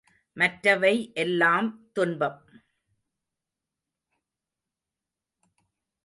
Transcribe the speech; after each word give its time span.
மற்றவை 0.37 1.11
எல்லாம் 1.13 1.91
துன்பம். 1.93 2.39